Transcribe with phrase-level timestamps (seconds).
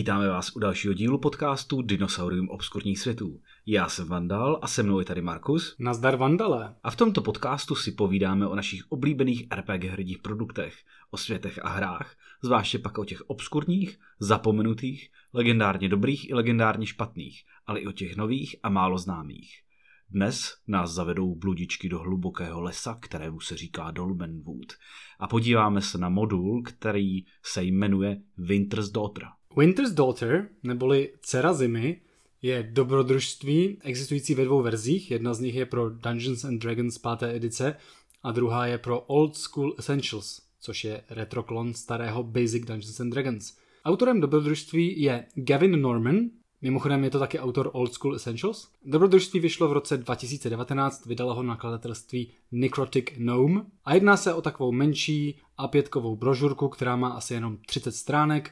[0.00, 3.40] Vítáme vás u dalšího dílu podcastu Dinosaurium obskurních světů.
[3.66, 5.76] Já jsem Vandal a se mnou je tady Markus.
[5.78, 6.74] Nazdar Vandale.
[6.82, 10.74] A v tomto podcastu si povídáme o našich oblíbených RPG hrdích produktech,
[11.10, 17.44] o světech a hrách, zvláště pak o těch obskurních, zapomenutých, legendárně dobrých i legendárně špatných,
[17.66, 19.62] ale i o těch nových a málo známých.
[20.10, 24.72] Dnes nás zavedou bludičky do hlubokého lesa, kterému se říká Dolmenwood
[25.18, 29.24] a podíváme se na modul, který se jmenuje Winter's Daughter.
[29.56, 32.00] Winter's Daughter, neboli Dcera zimy,
[32.42, 35.10] je dobrodružství existující ve dvou verzích.
[35.10, 37.22] Jedna z nich je pro Dungeons and Dragons 5.
[37.22, 37.76] edice
[38.22, 43.56] a druhá je pro Old School Essentials, což je retroklon starého Basic Dungeons and Dragons.
[43.84, 46.16] Autorem dobrodružství je Gavin Norman,
[46.62, 48.68] Mimochodem je to taky autor Old School Essentials.
[48.84, 54.72] Dobrodružství vyšlo v roce 2019, vydalo ho nakladatelství Necrotic Gnome a jedná se o takovou
[54.72, 58.50] menší A5kovou brožurku, která má asi jenom 30 stránek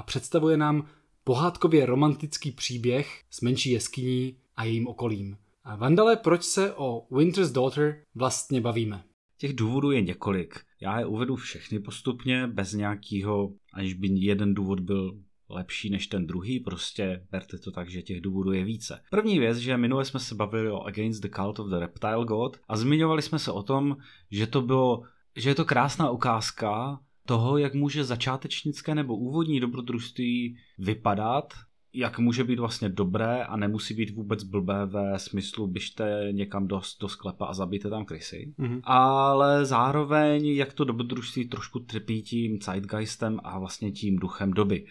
[0.00, 0.86] a představuje nám
[1.24, 5.36] pohádkově romantický příběh s menší jeskyní a jejím okolím.
[5.64, 9.04] A Vandale, proč se o Winter's Daughter vlastně bavíme?
[9.38, 10.60] Těch důvodů je několik.
[10.80, 16.26] Já je uvedu všechny postupně, bez nějakého, aniž by jeden důvod byl lepší než ten
[16.26, 19.02] druhý, prostě berte to tak, že těch důvodů je více.
[19.10, 22.56] První věc, že minule jsme se bavili o Against the Cult of the Reptile God
[22.68, 23.96] a zmiňovali jsme se o tom,
[24.30, 25.02] že to bylo,
[25.36, 27.00] že je to krásná ukázka
[27.30, 31.54] toho, jak může začátečnické nebo úvodní dobrodružství vypadat,
[31.94, 36.80] jak může být vlastně dobré a nemusí být vůbec blbé ve smyslu běžte někam do,
[37.00, 38.54] do sklepa a zabijte tam krysy.
[38.58, 38.80] Mm-hmm.
[38.84, 44.86] Ale zároveň, jak to dobrodružství trošku trpí tím zeitgeistem a vlastně tím duchem doby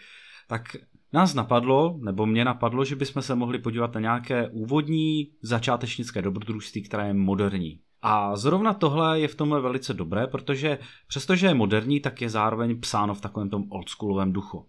[0.50, 0.76] tak
[1.14, 6.84] nás napadlo, nebo mě napadlo, že bychom se mohli podívat na nějaké úvodní začátečnické dobrodružství,
[6.84, 7.80] které je moderní.
[8.02, 12.80] A zrovna tohle je v tomhle velice dobré, protože přestože je moderní, tak je zároveň
[12.80, 14.66] psáno v takovém tom oldschoolovém duchu.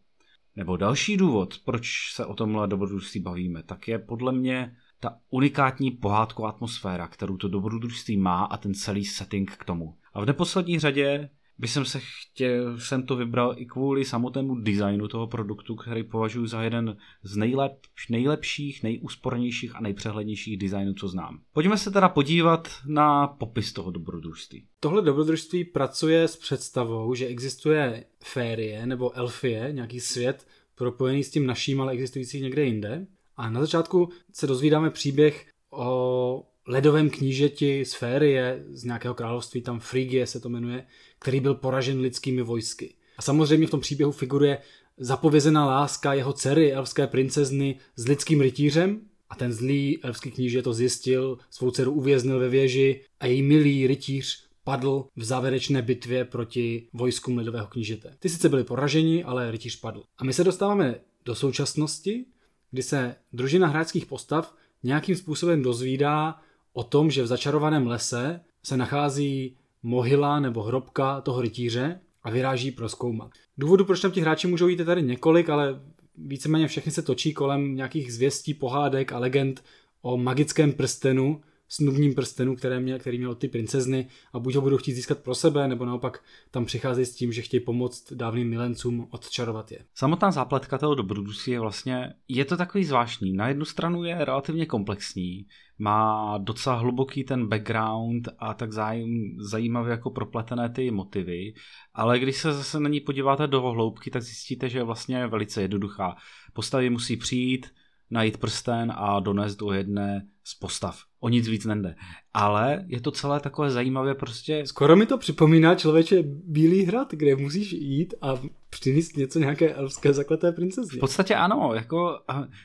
[0.57, 5.91] Nebo další důvod, proč se o tomhle dobrodružství bavíme, tak je podle mě ta unikátní
[5.91, 9.97] pohádková atmosféra, kterou to dobrodružství má a ten celý setting k tomu.
[10.15, 11.31] A v neposlední řadě
[11.61, 16.47] by jsem se chtěl, jsem to vybral i kvůli samotnému designu toho produktu, který považuji
[16.47, 17.73] za jeden z nejlep,
[18.11, 21.41] nejlepších, nejúspornějších a nejpřehlednějších designů, co znám.
[21.53, 24.65] Pojďme se teda podívat na popis toho dobrodružství.
[24.81, 31.47] Tohle dobrodružství pracuje s představou, že existuje férie nebo elfie, nějaký svět propojený s tím
[31.47, 33.07] naším, ale existující někde jinde.
[33.37, 39.81] A na začátku se dozvídáme příběh o ledovém knížeti z Férie, z nějakého království, tam
[39.81, 40.87] Frigie se to jmenuje,
[41.19, 42.95] který byl poražen lidskými vojsky.
[43.17, 44.59] A samozřejmě v tom příběhu figuruje
[44.99, 49.01] zapovězená láska jeho dcery, elfské princezny, s lidským rytířem,
[49.31, 53.87] a ten zlý elfský kníže to zjistil, svou dceru uvěznil ve věži a její milý
[53.87, 58.17] rytíř padl v závěrečné bitvě proti vojskům ledového knížete.
[58.19, 60.03] Ty sice byli poraženi, ale rytíř padl.
[60.19, 62.25] A my se dostáváme do současnosti,
[62.71, 66.41] kdy se družina hráčských postav nějakým způsobem dozvídá
[66.73, 72.71] o tom, že v začarovaném lese se nachází mohyla nebo hrobka toho rytíře a vyráží
[72.71, 73.31] proskoumat.
[73.59, 75.81] Důvodu, proč tam ti hráči můžou jít, je tady několik, ale
[76.17, 79.65] víceméně všechny se točí kolem nějakých zvěstí, pohádek a legend
[80.03, 81.41] o magickém prstenu,
[81.73, 85.35] snubním prstenu, které měl, který měl ty princezny a buď ho budou chtít získat pro
[85.35, 89.85] sebe, nebo naopak tam přicházejí s tím, že chtějí pomoct dávným milencům odčarovat je.
[89.95, 93.33] Samotná zápletka toho dobrodružství je vlastně, je to takový zvláštní.
[93.33, 95.47] Na jednu stranu je relativně komplexní,
[95.79, 101.55] má docela hluboký ten background a tak zajím, zajímavě jako propletené ty motivy,
[101.95, 105.63] ale když se zase na ní podíváte do hloubky, tak zjistíte, že je vlastně velice
[105.63, 106.17] jednoduchá.
[106.53, 107.67] Postavy musí přijít,
[108.11, 111.10] najít prsten a donést do jedné z postav.
[111.21, 111.95] O nic víc nende.
[112.35, 114.67] Ale je to celé takové zajímavé prostě...
[114.67, 118.35] Skoro mi to připomíná člověče Bílý hrad, kde musíš jít a
[118.71, 120.97] přinést něco nějaké elfské zakleté princezně.
[120.97, 122.21] V podstatě ano, jako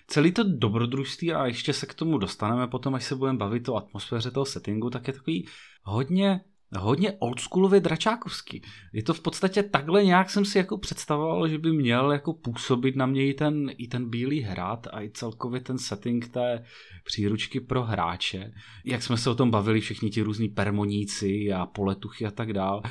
[0.08, 3.76] celý to dobrodružství a ještě se k tomu dostaneme potom, až se budeme bavit o
[3.76, 5.48] atmosféře toho settingu, tak je takový
[5.84, 6.42] hodně
[6.76, 8.62] hodně oldschoolově dračákovský.
[8.94, 12.96] Je to v podstatě takhle nějak jsem si jako představoval, že by měl jako působit
[12.96, 16.64] na mě i ten, i ten bílý hrad a i celkově ten setting té
[17.04, 18.52] příručky pro hráče.
[18.86, 22.82] Jak jsme se o tom bavili všichni ti různí permoníci a poletuchy a tak dál.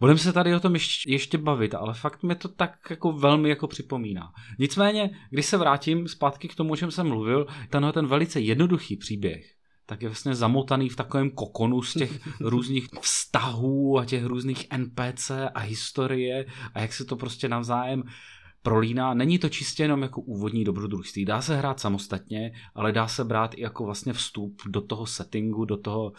[0.00, 3.48] Budeme se tady o tom ještě, ještě bavit, ale fakt mi to tak jako velmi
[3.48, 4.32] jako připomíná.
[4.58, 8.96] Nicméně, když se vrátím zpátky k tomu, o čem jsem mluvil, tenhle ten velice jednoduchý
[8.96, 9.57] příběh,
[9.88, 15.30] tak je vlastně zamotaný v takovém kokonu z těch různých vztahů a těch různých NPC
[15.54, 18.02] a historie a jak se to prostě navzájem
[18.62, 19.14] prolíná.
[19.14, 21.24] Není to čistě jenom jako úvodní dobrodružství.
[21.24, 25.64] Dá se hrát samostatně, ale dá se brát i jako vlastně vstup do toho settingu,
[25.64, 26.12] do toho,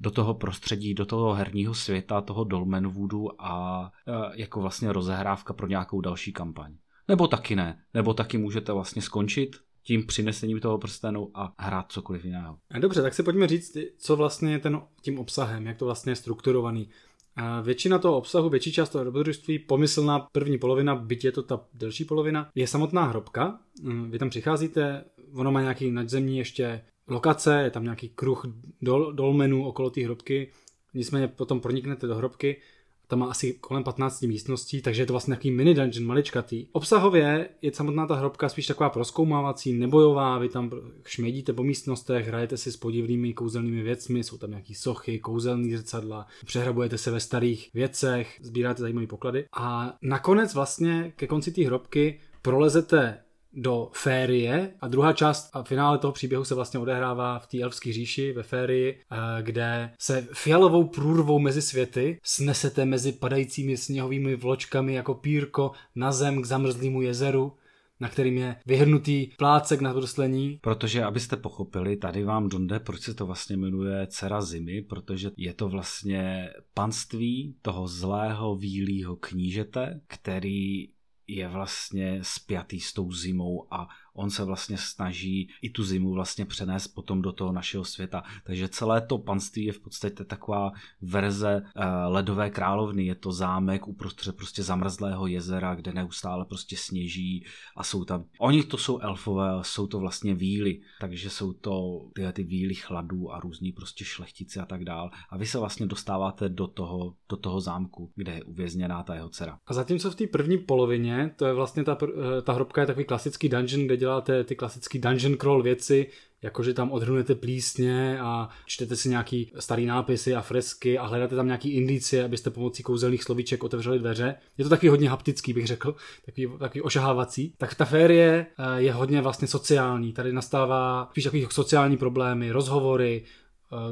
[0.00, 5.66] do toho prostředí, do toho herního světa, toho Dolmenwoodu a e, jako vlastně rozehrávka pro
[5.66, 6.74] nějakou další kampaň.
[7.08, 7.78] Nebo taky ne.
[7.94, 12.58] Nebo taky můžete vlastně skončit tím přinesením toho prstenu a hrát cokoliv jiného.
[12.78, 16.16] Dobře, tak si pojďme říct, co vlastně je ten, tím obsahem, jak to vlastně je
[16.16, 16.88] strukturovaný.
[17.36, 21.60] A většina toho obsahu, větší část toho dobrodružství, pomyslná první polovina, byť je to ta
[21.74, 23.58] delší polovina, je samotná hrobka.
[23.82, 25.04] Mm, vy tam přicházíte,
[25.34, 28.44] ono má nějaký nadzemní ještě lokace, je tam nějaký kruh
[28.80, 30.50] dol, dolmenů okolo té hrobky,
[30.94, 32.60] nicméně potom proniknete do hrobky
[33.06, 36.66] tam má asi kolem 15 místností, takže je to vlastně nějaký mini dungeon, maličkatý.
[36.72, 40.70] Obsahově je samotná ta hrobka spíš taková proskoumávací, nebojová, vy tam
[41.06, 46.26] šmědíte po místnostech, hrajete si s podivnými kouzelnými věcmi, jsou tam nějaký sochy, kouzelný zrcadla,
[46.46, 52.20] přehrabujete se ve starých věcech, sbíráte zajímavé poklady a nakonec vlastně ke konci té hrobky
[52.42, 53.18] prolezete
[53.56, 57.92] do Férie a druhá část a finále toho příběhu se vlastně odehrává v té elfské
[57.92, 64.94] říši ve Férii, eh, kde se fialovou průrvou mezi světy snesete mezi padajícími sněhovými vločkami
[64.94, 67.52] jako pírko na zem k zamrzlému jezeru
[68.00, 70.58] na kterým je vyhrnutý plácek na bruslení.
[70.62, 75.54] Protože, abyste pochopili, tady vám donde, proč se to vlastně jmenuje Cera zimy, protože je
[75.54, 80.88] to vlastně panství toho zlého výlího knížete, který
[81.26, 86.44] je vlastně spjatý s tou zimou a on se vlastně snaží i tu zimu vlastně
[86.44, 88.22] přenést potom do toho našeho světa.
[88.44, 90.72] Takže celé to panství je v podstatě taková
[91.02, 91.82] verze uh,
[92.12, 93.04] ledové královny.
[93.04, 97.44] Je to zámek uprostřed prostě zamrzlého jezera, kde neustále prostě sněží
[97.76, 102.32] a jsou tam, oni to jsou elfové, jsou to vlastně víly, takže jsou to tyhle
[102.32, 105.10] ty víly chladů a různí prostě šlechtici a tak dál.
[105.30, 109.28] A vy se vlastně dostáváte do toho, do toho zámku, kde je uvězněná ta jeho
[109.28, 109.58] dcera.
[109.66, 111.98] A zatímco v té první polovině, to je vlastně ta,
[112.38, 116.06] eh, ta hrobka je takový klasický dungeon, kde děláte ty klasický dungeon crawl věci,
[116.42, 121.46] jakože tam odhrnujete plísně a čtete si nějaký starý nápisy a fresky a hledáte tam
[121.46, 124.34] nějaký indicie, abyste pomocí kouzelných slovíček otevřeli dveře.
[124.58, 127.54] Je to takový hodně haptický, bych řekl, takový, takový ošahávací.
[127.58, 130.12] Tak ta férie eh, je hodně vlastně sociální.
[130.12, 133.24] Tady nastává spíš takový sociální problémy, rozhovory,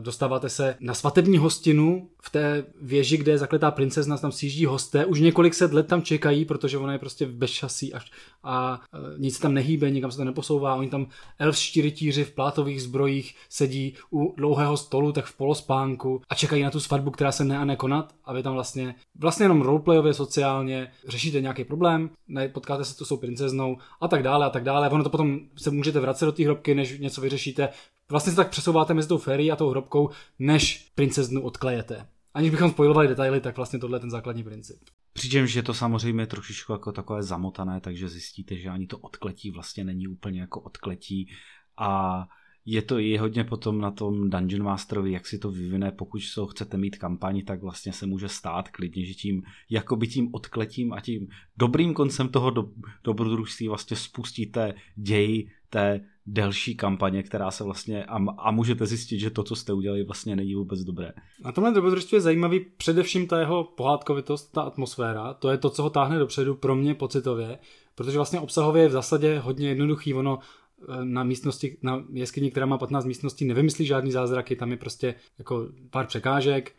[0.00, 5.06] dostáváte se na svatební hostinu v té věži, kde je zakletá princezna, tam sjíždí hosté,
[5.06, 8.00] už několik set let tam čekají, protože ona je prostě bez časí a,
[8.42, 11.06] a eh, nic tam nehýbe, nikam se to neposouvá, oni tam
[11.38, 16.70] elfští rytíři v plátových zbrojích sedí u dlouhého stolu, tak v polospánku a čekají na
[16.70, 20.90] tu svatbu, která se ne a nekonat a vy tam vlastně, vlastně jenom roleplayově, sociálně
[21.08, 22.10] řešíte nějaký problém,
[22.52, 24.90] potkáte se tu s tou princeznou a tak dále a tak dále.
[24.90, 27.68] Ono to potom se můžete vracet do té hrobky, než něco vyřešíte.
[28.12, 32.06] Vlastně se tak přesouváte mezi tou férií a tou hrobkou, než princeznu odklejete.
[32.34, 34.76] Aniž bychom spojovali detaily, tak vlastně tohle je ten základní princip.
[35.12, 39.84] Přičemž je to samozřejmě trošičku jako takové zamotané, takže zjistíte, že ani to odkletí vlastně
[39.84, 41.28] není úplně jako odkletí
[41.76, 42.22] a
[42.64, 46.46] je to i hodně potom na tom Dungeon Masterovi, jak si to vyvine, pokud to
[46.46, 51.00] chcete mít kampaň, tak vlastně se může stát klidně, že tím, jakoby tím odkletím a
[51.00, 52.68] tím dobrým koncem toho do,
[53.04, 59.30] dobrodružství vlastně spustíte děj té delší kampaně, která se vlastně a, a můžete zjistit, že
[59.30, 61.12] to, co jste udělali, vlastně není vůbec dobré.
[61.44, 65.82] Na tomhle dobrodružství je zajímavý především ta jeho pohádkovitost, ta atmosféra, to je to, co
[65.82, 67.58] ho táhne dopředu pro mě pocitově,
[67.94, 72.66] protože vlastně obsahově je v zásadě hodně jednoduchý, ono eh, na místnosti, na jeskyni, která
[72.66, 76.72] má 15 místností, nevymyslí žádný zázraky, tam je prostě jako pár překážek,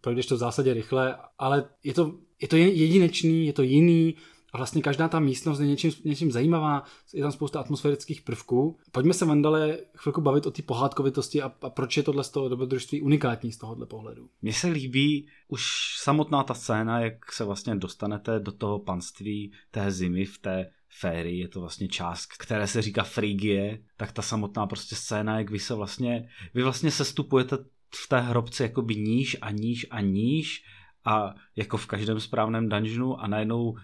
[0.00, 4.14] projdeš to v zásadě rychle, ale je to, je to jedinečný, je to jiný,
[4.52, 6.82] a vlastně každá ta místnost je něčím, něčím zajímavá,
[7.14, 8.78] je tam spousta atmosférických prvků.
[8.92, 12.48] Pojďme se, Vandale, chvilku bavit o té pohádkovitosti a, a proč je tohle z toho
[12.48, 14.28] dobrodružství unikátní z tohohle pohledu.
[14.42, 15.62] Mně se líbí už
[16.02, 21.40] samotná ta scéna, jak se vlastně dostanete do toho panství té zimy v té férii,
[21.40, 25.58] je to vlastně část, které se říká Frigie, tak ta samotná prostě scéna, jak vy
[25.58, 27.56] se vlastně, vy vlastně sestupujete
[27.94, 30.64] v té hrobce jakoby níž a níž a níž
[31.04, 33.76] a jako v každém správném dungeonu a najednou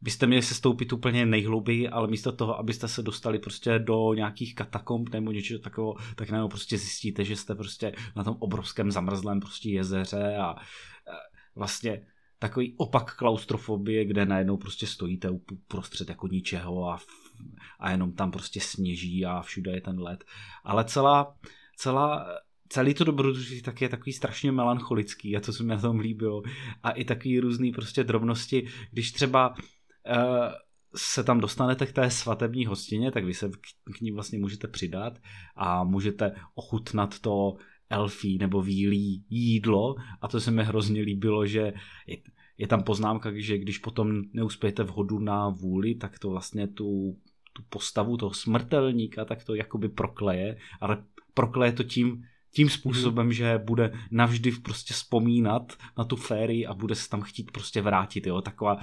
[0.00, 4.54] byste měli se stoupit úplně nejhlouběji, ale místo toho, abyste se dostali prostě do nějakých
[4.54, 9.40] katakomb nebo něčeho takového, tak najednou prostě zjistíte, že jste prostě na tom obrovském zamrzlém
[9.40, 10.56] prostě jezeře a
[11.56, 12.06] vlastně
[12.38, 16.98] takový opak klaustrofobie, kde najednou prostě stojíte uprostřed jako ničeho a,
[17.78, 20.24] a jenom tam prostě sněží a všude je ten led.
[20.64, 21.36] Ale celá,
[21.76, 22.26] celá
[22.68, 26.42] celý to dobrodružství tak je takový strašně melancholický a to se mi na tom líbilo.
[26.82, 29.54] A i takový různý prostě drobnosti, když třeba
[30.94, 33.50] se tam dostanete k té svatební hostině, tak vy se
[33.96, 35.18] k ní vlastně můžete přidat
[35.56, 37.56] a můžete ochutnat to
[37.90, 39.94] elfí nebo výlí jídlo.
[40.20, 41.72] A to se mi hrozně líbilo, že
[42.58, 47.16] je, tam poznámka, že když potom neuspějete v hodu na vůli, tak to vlastně tu,
[47.52, 53.32] tu postavu toho smrtelníka tak to jakoby prokleje, ale prokleje to tím, tím způsobem, mm-hmm.
[53.32, 58.26] že bude navždy prostě vzpomínat na tu férii a bude se tam chtít prostě vrátit,
[58.26, 58.78] jo, taková,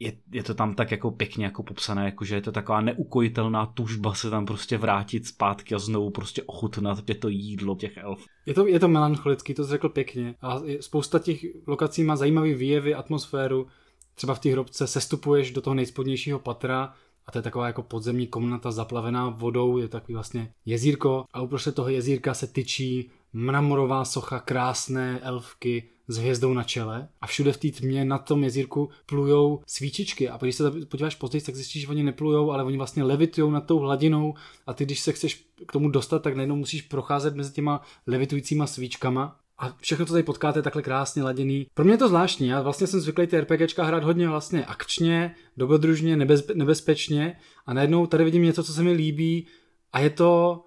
[0.00, 3.66] je, je to tam tak jako pěkně jako popsané, jako že je to taková neukojitelná
[3.66, 8.24] tužba se tam prostě vrátit zpátky a znovu prostě ochutnat to jídlo těch elf.
[8.46, 12.54] Je to, je to melancholický, to jsi řekl pěkně a spousta těch lokací má zajímavý
[12.54, 13.66] výjevy, atmosféru,
[14.14, 16.92] třeba v té hrobce sestupuješ do toho nejspodnějšího patra,
[17.28, 21.24] a to je taková jako podzemní komnata zaplavená vodou, je takový vlastně jezírko.
[21.32, 27.08] A uprostřed toho jezírka se tyčí mramorová socha krásné elfky s hvězdou na čele.
[27.20, 30.28] A všude v té tmě na tom jezírku plujou svíčičky.
[30.28, 33.66] A když se podíváš později, tak zjistíš, že oni neplujou, ale oni vlastně levitují nad
[33.66, 34.34] tou hladinou.
[34.66, 38.66] A ty, když se chceš k tomu dostat, tak najednou musíš procházet mezi těma levitujícíma
[38.66, 41.66] svíčkama a všechno, co tady potkáte, takhle krásně laděný.
[41.74, 45.34] Pro mě je to zvláštní, já vlastně jsem zvyklý ty RPGčka hrát hodně vlastně akčně,
[45.56, 47.36] dobrodružně, nebez, nebezpečně
[47.66, 49.46] a najednou tady vidím něco, co se mi líbí
[49.92, 50.64] a je to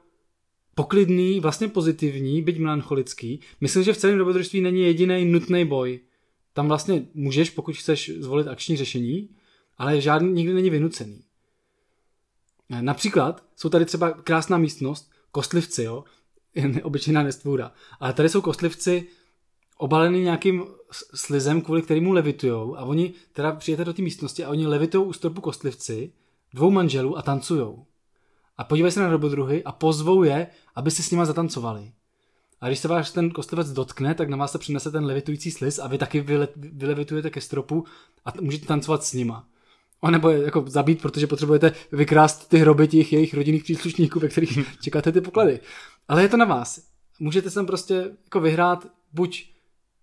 [0.75, 3.41] poklidný, vlastně pozitivní, byť melancholický.
[3.61, 5.99] Myslím, že v celém dobrodružství není jediný nutný boj.
[6.53, 9.29] Tam vlastně můžeš, pokud chceš zvolit akční řešení,
[9.77, 11.23] ale žádný nikdy není vynucený.
[12.81, 16.03] Například jsou tady třeba krásná místnost, kostlivci, jo,
[16.83, 17.71] obyčejná nestvůra.
[17.99, 19.07] Ale tady jsou kostlivci
[19.77, 20.65] obalený nějakým
[21.15, 25.13] slizem, kvůli kterému levitujou a oni teda přijete do té místnosti a oni levitují u
[25.13, 26.11] stropu kostlivci,
[26.53, 27.85] dvou manželů a tancujou.
[28.57, 31.91] A podívají se na dobrodruhy a pozvou je, aby si s nima zatancovali.
[32.61, 35.79] A když se vás ten kostlivec dotkne, tak na vás se přinese ten levitující sliz
[35.79, 37.85] a vy taky vyle, vylevitujete ke stropu
[38.25, 39.47] a můžete tancovat s nima.
[40.01, 44.27] A nebo je jako zabít, protože potřebujete vykrást ty hroby těch jejich rodinných příslušníků, ve
[44.27, 45.59] kterých čekáte ty poklady.
[46.07, 46.91] Ale je to na vás.
[47.19, 47.93] Můžete sem prostě
[48.23, 49.51] jako vyhrát buď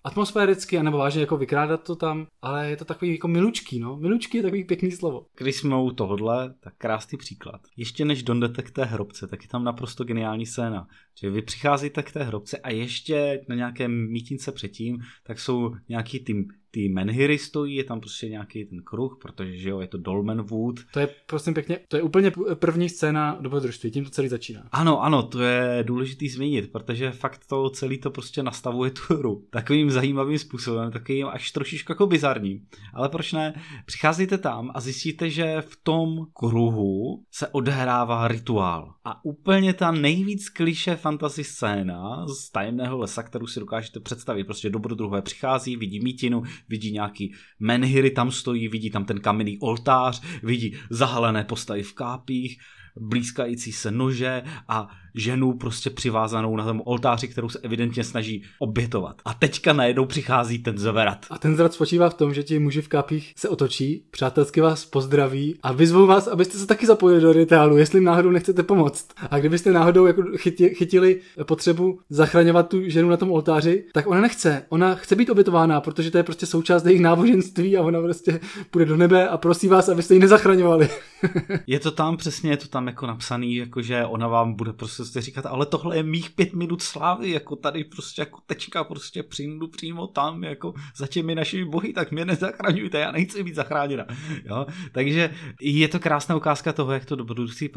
[0.05, 3.97] atmosféricky, anebo vážně jako vykrádat to tam, ale je to takový jako milučký, no.
[3.97, 5.27] Milučký je takový pěkný slovo.
[5.37, 7.61] Když jsme u tohohle, tak krásný příklad.
[7.77, 10.89] Ještě než dojdete k té hrobce, tak je tam naprosto geniální scéna.
[11.21, 16.21] Že vy přicházíte k té hrobce a ještě na nějakém mítince předtím, tak jsou nějaký
[16.21, 19.99] tým ty menhiry stojí, je tam prostě nějaký ten kruh, protože že jo, je to
[19.99, 20.81] Dolmen Wood.
[20.93, 24.69] To je prosím pěkně, to je úplně první scéna dobrodružství, tím to celý začíná.
[24.73, 29.45] Ano, ano, to je důležitý zmínit, protože fakt to celý to prostě nastavuje tu hru
[29.51, 32.61] takovým zajímavým způsobem, takovým až trošičku jako bizarním.
[32.95, 33.63] Ale proč ne?
[33.87, 38.95] Přicházíte tam a zjistíte, že v tom kruhu se odehrává rituál.
[39.05, 44.45] A úplně ta nejvíc kliše fantasy scéna z tajemného lesa, kterou si dokážete představit.
[44.45, 50.23] Prostě dobrodruhé přichází, vidí mítinu, vidí nějaký menhiry tam stojí, vidí tam ten kamenný oltář,
[50.43, 52.59] vidí zahalené postavy v kápích,
[53.01, 59.17] blízkající se nože a ženu prostě přivázanou na tom oltáři, kterou se evidentně snaží obětovat.
[59.25, 61.27] A teďka najednou přichází ten zverat.
[61.31, 64.85] A ten zverat spočívá v tom, že ti muži v kápích se otočí, přátelsky vás
[64.85, 69.09] pozdraví a vyzvou vás, abyste se taky zapojili do rituálu, jestli náhodou nechcete pomoct.
[69.31, 74.21] A kdybyste náhodou jako chyti, chytili potřebu zachraňovat tu ženu na tom oltáři, tak ona
[74.21, 74.63] nechce.
[74.69, 78.85] Ona chce být obětována, protože to je prostě součást jejich náboženství a ona prostě půjde
[78.85, 80.89] do nebe a prosí vás, abyste ji nezachraňovali.
[81.67, 84.98] je to tam přesně, je to tam jako napsaný, jako že ona vám bude prostě
[85.03, 89.23] prostě říkat, ale tohle je mých pět minut slávy, jako tady prostě jako tečka, prostě
[89.23, 94.07] přijdu přímo tam, jako za těmi našimi bohy, tak mě nezachraňujte, já nechci být zachráněna.
[94.45, 94.67] Jo?
[94.93, 97.71] Takže je to krásná ukázka toho, jak to dobrodružství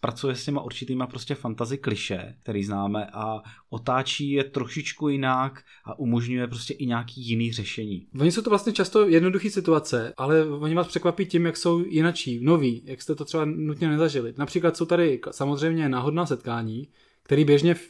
[0.00, 5.98] pracuje s těma určitýma prostě fantazy kliše, který známe a otáčí je trošičku jinak a
[5.98, 8.06] umožňuje prostě i nějaký jiný řešení.
[8.20, 12.44] Oni jsou to vlastně často jednoduché situace, ale oni vás překvapí tím, jak jsou jinačí,
[12.44, 14.34] noví, jak jste to třeba nutně nezažili.
[14.38, 16.88] Například jsou tady samozřejmě náhodná setkání,
[17.22, 17.80] který běžně v,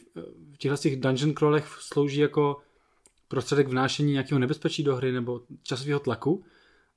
[0.53, 2.57] v těchto těch dungeon crawlech slouží jako
[3.27, 6.43] prostředek vnášení nějakého nebezpečí do hry nebo časového tlaku,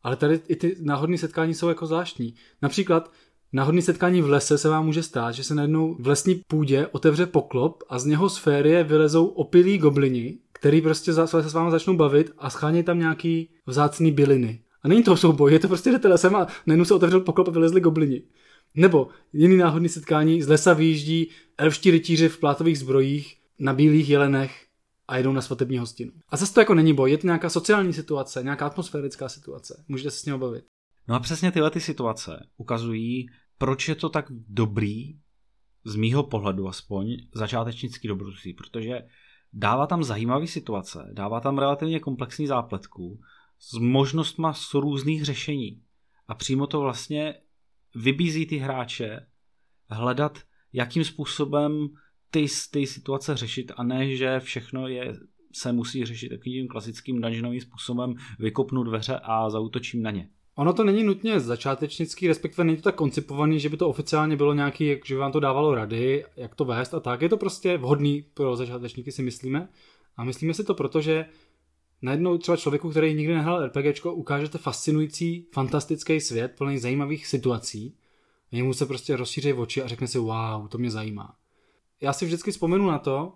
[0.02, 2.34] ale tady i ty náhodné setkání jsou jako zvláštní.
[2.62, 3.12] Například
[3.52, 7.26] náhodné setkání v lese se vám může stát, že se najednou v lesní půdě otevře
[7.26, 11.96] poklop a z něho z férie vylezou opilí goblini, který prostě se s váma začnou
[11.96, 14.60] bavit a schání tam nějaký vzácný byliny.
[14.82, 17.50] A není to souboj, je to prostě jdete lesem a najednou se otevřel poklop a
[17.50, 18.22] vylezli goblini.
[18.74, 24.66] Nebo jiný náhodný setkání, z lesa vyjíždí elfští rytíři v plátových zbrojích na bílých jelenech
[25.08, 26.12] a jedou na svatební hostinu.
[26.28, 29.84] A zase to jako není boj, je to nějaká sociální situace, nějaká atmosférická situace.
[29.88, 30.64] Můžete se s ním bavit.
[31.08, 33.26] No a přesně tyhle ty situace ukazují,
[33.58, 35.18] proč je to tak dobrý,
[35.84, 39.02] z mýho pohledu aspoň, začátečnický dobrodružství, protože
[39.52, 43.20] dává tam zajímavé situace, dává tam relativně komplexní zápletku
[43.58, 45.82] s možnostma s různých řešení.
[46.28, 47.34] A přímo to vlastně
[47.94, 49.26] vybízí ty hráče
[49.90, 50.38] hledat,
[50.72, 51.88] jakým způsobem
[52.30, 55.14] ty, ty situace řešit a ne, že všechno je
[55.54, 60.28] se musí řešit takovým klasickým dungeonovým způsobem, vykopnu dveře a zautočím na ně.
[60.54, 64.54] Ono to není nutně začátečnický, respektive není to tak koncipovaný, že by to oficiálně bylo
[64.54, 67.22] nějaký, že by vám to dávalo rady, jak to vést a tak.
[67.22, 69.68] Je to prostě vhodný pro začátečníky, si myslíme.
[70.16, 71.26] A myslíme si to proto, že
[72.02, 77.96] najednou třeba člověku, který nikdy nehrál RPGčko, ukážete fascinující, fantastický svět plný zajímavých situací.
[78.52, 81.34] A němu se prostě rozšíří oči a řekne si, wow, to mě zajímá.
[82.00, 83.32] Já si vždycky vzpomenu na to,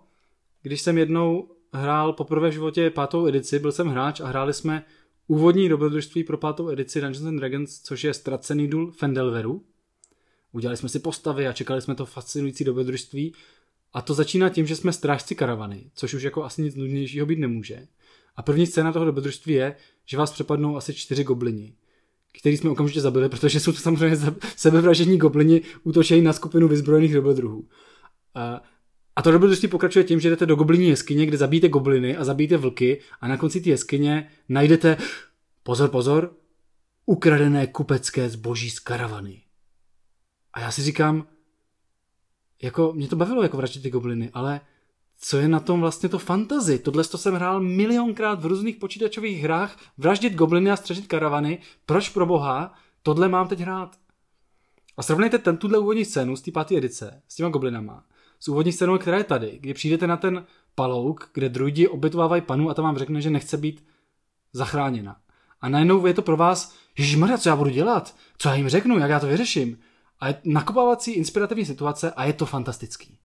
[0.61, 4.83] když jsem jednou hrál poprvé v životě pátou edici, byl jsem hráč a hráli jsme
[5.27, 9.63] úvodní dobrodružství pro pátou edici Dungeons and Dragons, což je ztracený důl Fendelveru.
[10.51, 13.33] Udělali jsme si postavy a čekali jsme to fascinující dobrodružství.
[13.93, 17.39] A to začíná tím, že jsme strážci karavany, což už jako asi nic nudnějšího být
[17.39, 17.87] nemůže.
[18.35, 21.73] A první scéna toho dobrodružství je, že vás přepadnou asi čtyři goblini,
[22.39, 24.17] který jsme okamžitě zabili, protože jsou to samozřejmě
[24.55, 27.67] sebevražední goblini, útočejí na skupinu vyzbrojených dobrodruhů.
[29.17, 32.57] A to dobrodružství pokračuje tím, že jdete do gobliní jeskyně, kde zabijete gobliny a zabijete
[32.57, 34.97] vlky a na konci té jeskyně najdete,
[35.63, 36.33] pozor, pozor,
[37.05, 39.41] ukradené kupecké zboží z karavany.
[40.53, 41.27] A já si říkám,
[42.61, 44.61] jako, mě to bavilo jako vraždit ty gobliny, ale
[45.19, 46.79] co je na tom vlastně to fantazy.
[46.79, 51.59] Tohle to jsem hrál milionkrát v různých počítačových hrách, vraždit gobliny a střežit karavany.
[51.85, 53.95] Proč pro boha tohle mám teď hrát?
[54.97, 58.03] A srovnejte ten tuhle úvodní scénu z té páté edice s těma goblinama
[58.39, 62.69] s úvodní scénou, která je tady, kdy přijdete na ten palouk, kde druidi obytovávají panu
[62.69, 63.85] a tam vám řekne, že nechce být
[64.53, 65.15] zachráněna.
[65.61, 66.75] A najednou je to pro vás,
[67.17, 68.15] Maria, co já budu dělat?
[68.37, 68.97] Co já jim řeknu?
[68.97, 69.79] Jak já to vyřeším?
[70.19, 73.19] A je nakopávací inspirativní situace a je to fantastický.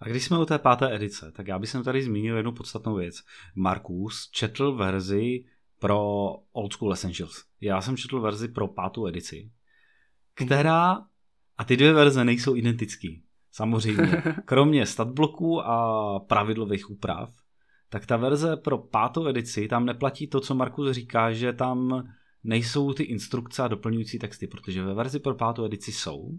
[0.00, 3.16] A když jsme u té páté edice, tak já bych tady zmínil jednu podstatnou věc.
[3.54, 5.44] Markus četl verzi
[5.78, 7.44] pro Old School Essentials.
[7.60, 9.50] Já jsem četl verzi pro pátou edici,
[10.34, 11.06] která,
[11.58, 13.23] a ty dvě verze nejsou identický.
[13.54, 14.22] Samozřejmě.
[14.44, 17.34] Kromě statbloků a pravidlových úprav,
[17.88, 22.08] tak ta verze pro pátou edici, tam neplatí to, co Markus říká, že tam
[22.44, 26.38] nejsou ty instrukce a doplňující texty, protože ve verzi pro pátou edici jsou,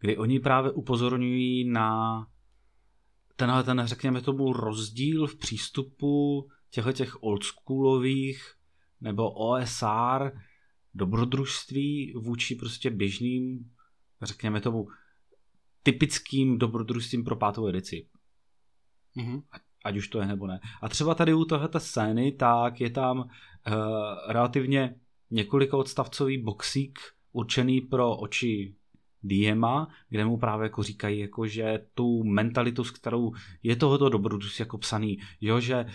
[0.00, 2.26] kdy oni právě upozorňují na
[3.36, 8.54] tenhle ten, řekněme tomu, rozdíl v přístupu těchto těch oldschoolových
[9.00, 10.32] nebo OSR
[10.94, 13.70] dobrodružství vůči prostě běžným,
[14.22, 14.86] řekněme tomu,
[15.86, 18.08] typickým dobrodružstvím pro pátou edici.
[19.16, 19.42] Mm-hmm.
[19.84, 20.60] Ať už to je nebo ne.
[20.82, 23.26] A třeba tady u tohoto scény, tak je tam uh,
[24.28, 24.94] relativně
[25.30, 26.98] několika odstavcový boxík
[27.32, 28.74] určený pro oči
[29.22, 34.62] Diema, kde mu právě jako říkají, jako, že tu mentalitu, s kterou je tohoto dobrodružství
[34.62, 35.86] jako psaný, jo, že,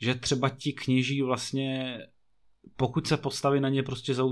[0.00, 1.98] že třeba ti kněží vlastně,
[2.76, 4.24] pokud se postaví na ně prostě za,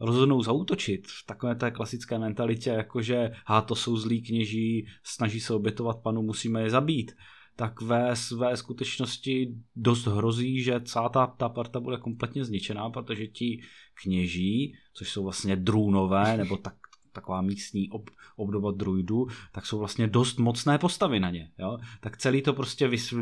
[0.00, 5.54] rozhodnou zautočit v takové té klasické mentalitě, jakože ha, to jsou zlí kněží, snaží se
[5.54, 7.12] obětovat panu, musíme je zabít,
[7.56, 13.26] tak ve své skutečnosti dost hrozí, že celá ta, ta parta bude kompletně zničená, protože
[13.26, 13.62] ti
[14.02, 16.74] kněží, což jsou vlastně drůnové, nebo tak,
[17.12, 21.50] taková místní ob, obdoba druidů, tak jsou vlastně dost mocné postavy na ně.
[21.58, 21.78] Jo?
[22.00, 23.14] Tak celý to prostě vysv,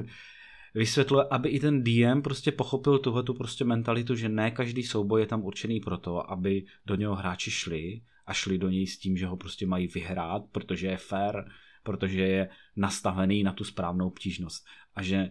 [0.75, 5.21] vysvětluje, aby i ten DM prostě pochopil tuhle tu prostě mentalitu, že ne každý souboj
[5.21, 8.99] je tam určený pro to, aby do něho hráči šli a šli do něj s
[8.99, 11.45] tím, že ho prostě mají vyhrát, protože je fair,
[11.83, 14.67] protože je nastavený na tu správnou obtížnost.
[14.95, 15.31] A že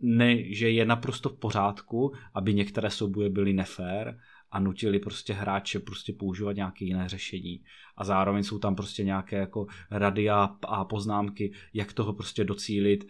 [0.00, 4.18] ne, že je naprosto v pořádku, aby některé souboje byly nefér
[4.50, 7.64] a nutili prostě hráče prostě používat nějaké jiné řešení.
[7.96, 13.08] A zároveň jsou tam prostě nějaké jako rady a, a poznámky, jak toho prostě docílit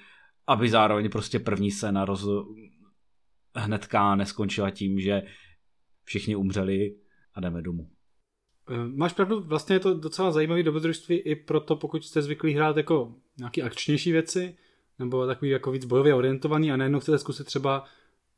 [0.48, 2.26] aby zároveň prostě první scéna roz...
[3.56, 5.22] hnedka neskončila tím, že
[6.04, 6.96] všichni umřeli
[7.34, 7.90] a jdeme domů.
[8.70, 12.76] Eh, máš pravdu, vlastně je to docela zajímavý dobrodružství i proto, pokud jste zvyklí hrát
[12.76, 14.56] jako nějaký akčnější věci,
[14.98, 17.84] nebo takový jako víc bojově orientovaný a najednou chcete zkusit třeba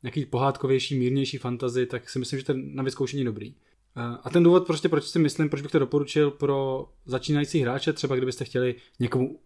[0.03, 3.55] nějaký pohádkovější, mírnější fantazy, tak si myslím, že ten na vyzkoušení dobrý.
[3.97, 7.93] Eh, a ten důvod prostě, proč si myslím, proč bych to doporučil pro začínající hráče,
[7.93, 9.39] třeba kdybyste chtěli někomu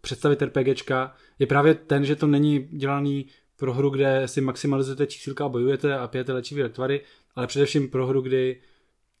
[0.00, 5.44] představit RPGčka, je právě ten, že to není dělaný pro hru, kde si maximalizujete čísilka
[5.44, 7.00] a bojujete a pijete léčivé tvary,
[7.34, 8.60] ale především pro hru, kdy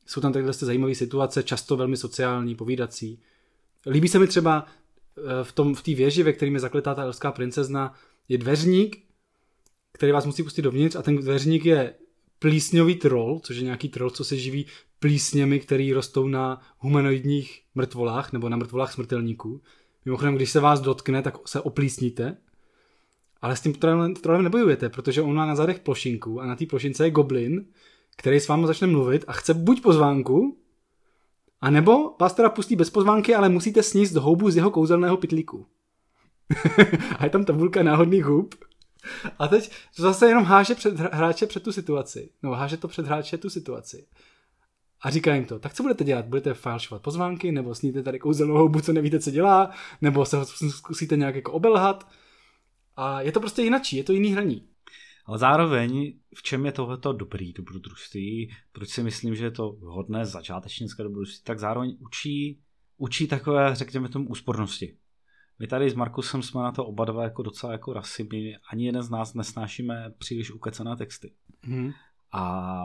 [0.06, 3.20] jsou tam takhle zajímavé situace, často velmi sociální, povídací.
[3.86, 7.02] Líbí se mi třeba eh, v tom v té věži, ve kterým je zakletá ta
[7.02, 7.94] elská princezna,
[8.28, 9.04] je dveřník,
[9.92, 11.94] který vás musí pustit dovnitř a ten dveřník je
[12.38, 14.66] plísňový troll, což je nějaký troll, co se živí
[14.98, 19.62] plísněmi, který rostou na humanoidních mrtvolách nebo na mrtvolách smrtelníků.
[20.04, 22.36] Mimochodem, když se vás dotkne, tak se oplísníte,
[23.42, 26.66] ale s tím trollem, trollem nebojujete, protože on má na zadech plošinku a na té
[26.66, 27.64] plošince je goblin,
[28.16, 30.56] který s vámi začne mluvit a chce buď pozvánku,
[31.60, 35.66] a nebo vás teda pustí bez pozvánky, ale musíte sníst houbu z jeho kouzelného pitlíku.
[37.18, 38.54] a je tam tabulka náhodných hub
[39.38, 42.30] a teď to zase jenom háže před hráče před tu situaci.
[42.42, 44.06] No háže to před hráče tu situaci.
[45.02, 46.26] A říká jim to, tak co budete dělat?
[46.26, 50.44] Budete falšovat pozvánky, nebo sníte tady kouzelnou houbu, co nevíte, co dělá, nebo se ho
[50.46, 52.10] zkusíte nějak jako obelhat.
[52.96, 54.66] A je to prostě jinačí, je to jiný hraní.
[55.26, 60.26] Ale zároveň, v čem je tohleto dobrý dobrodružství, proč si myslím, že je to hodné
[60.26, 62.60] začátečnické dobrodružství, tak zároveň učí,
[62.96, 64.96] učí takové, řekněme tomu, úspornosti.
[65.58, 68.86] My tady s Markusem jsme na to oba dva jako docela jako rasy, my ani
[68.86, 71.32] jeden z nás nesnášíme příliš ukecené texty.
[71.62, 71.92] Hmm.
[72.32, 72.84] A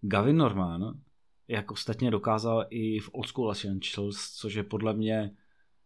[0.00, 1.00] Gavin Norman,
[1.48, 5.30] jak ostatně dokázal i v Old School Essentials, což je podle mě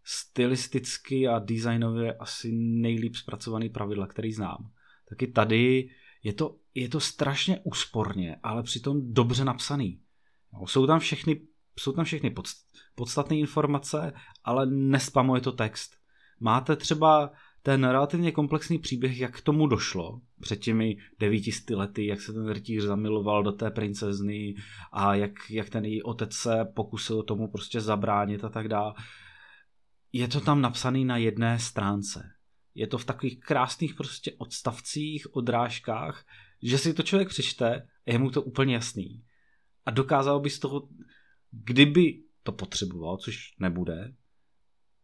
[0.05, 4.71] stylisticky a designově asi nejlíp zpracovaný pravidla, který znám.
[5.09, 5.91] Taky tady
[6.23, 10.01] je to, je to strašně úsporně, ale přitom dobře napsaný.
[10.53, 11.41] No, jsou tam všechny,
[11.79, 12.35] jsou tam všechny
[12.95, 14.13] podstatné informace,
[14.45, 15.97] ale nespamuje to text.
[16.41, 22.21] Máte třeba ten relativně komplexní příběh, jak k tomu došlo před těmi devítisty lety, jak
[22.21, 24.55] se ten rytíř zamiloval do té princezny
[24.93, 28.95] a jak, jak ten její otec se pokusil tomu prostě zabránit a tak dále.
[30.13, 32.31] Je to tam napsaný na jedné stránce.
[32.75, 36.25] Je to v takových krásných prostě odstavcích, odrážkách,
[36.63, 39.25] že si to člověk přečte a je mu to úplně jasný.
[39.87, 40.89] A dokázal by z toho,
[41.51, 44.15] kdyby to potřeboval, což nebude,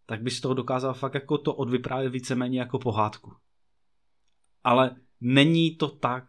[0.06, 3.36] tak by z toho dokázal fakt jako to odvyprávět víceméně jako pohádku.
[4.64, 6.24] Ale není to tak,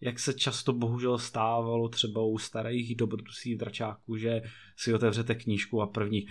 [0.00, 4.42] jak se často bohužel stávalo třeba u starých dobrodusí dračáků, že
[4.76, 6.26] si otevřete knížku a první,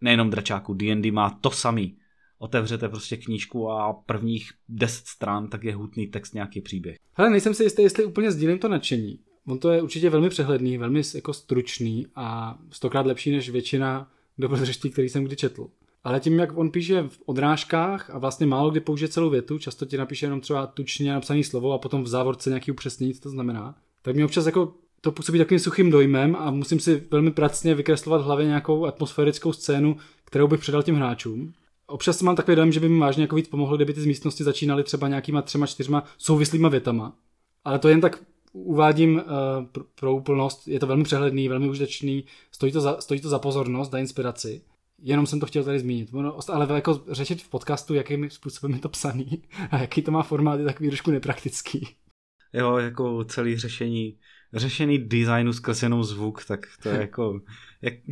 [0.00, 1.96] nejenom dračáků, D&D má to samý.
[2.38, 6.96] Otevřete prostě knížku a prvních deset stran, tak je hutný text nějaký příběh.
[7.14, 9.18] Ale nejsem si jistý, jestli úplně sdílím to nadšení.
[9.46, 14.90] On to je určitě velmi přehledný, velmi jako stručný a stokrát lepší než většina dobrodružství,
[14.90, 15.68] který jsem kdy četl.
[16.04, 19.86] Ale tím, jak on píše v odrážkách a vlastně málo kdy použije celou větu, často
[19.86, 23.30] ti napíše jenom třeba tučně napsaný slovo a potom v závorce nějaký upřesnění, co to
[23.30, 27.74] znamená, tak mi občas jako to působí takovým suchým dojmem a musím si velmi pracně
[27.74, 31.52] vykreslovat v hlavě nějakou atmosférickou scénu, kterou bych předal těm hráčům.
[31.86, 34.44] Občas mám takový dojem, že by mi vážně jako víc pomohlo, kdyby ty z místnosti
[34.44, 37.16] začínaly třeba nějakýma třema, čtyřma souvislýma větama.
[37.64, 39.22] Ale to jen tak uvádím uh,
[39.94, 43.90] pro úplnost, je to velmi přehledný, velmi užitečný, stojí to za, stojí to za pozornost,
[43.90, 44.62] za inspiraci
[45.02, 46.10] jenom jsem to chtěl tady zmínit.
[46.52, 50.60] ale jako řešit v podcastu, jakým způsobem je to psaný a jaký to má formát,
[50.60, 51.88] je takový trošku nepraktický.
[52.52, 54.18] Jo, jako celý řešení,
[54.54, 57.40] řešení designu skrz jenom zvuk, tak to je jako...
[57.82, 57.94] Jak...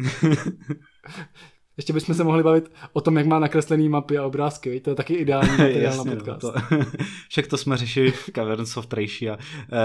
[1.76, 4.82] Ještě bychom se mohli bavit o tom, jak má nakreslený mapy a obrázky, víš?
[4.82, 6.42] to je taky ideální materiál Jasně, na no, podcast.
[6.42, 6.86] No, to,
[7.28, 9.38] však to jsme řešili v Caverns of Tracia.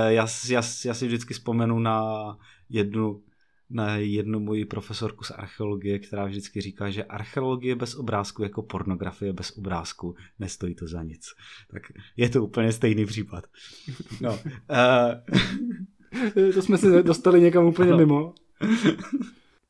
[0.07, 2.37] Já, já, já si vždycky vzpomenu na
[2.69, 3.21] jednu
[3.69, 9.34] na jednu moji profesorku z archeologie, která vždycky říká, že archeologie bez obrázku jako pornografie
[9.34, 11.25] bez obrázku nestojí to za nic.
[11.71, 11.84] Tak
[12.17, 13.43] je to úplně stejný případ.
[14.21, 14.39] No, uh...
[16.54, 17.97] to jsme se dostali někam úplně no.
[17.97, 18.34] mimo.